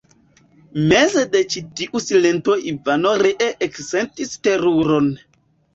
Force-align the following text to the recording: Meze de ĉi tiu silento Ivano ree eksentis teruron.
Meze 0.91 1.25
de 1.35 1.41
ĉi 1.55 1.63
tiu 1.81 2.03
silento 2.07 2.59
Ivano 2.73 3.15
ree 3.27 3.53
eksentis 3.69 4.37
teruron. 4.49 5.17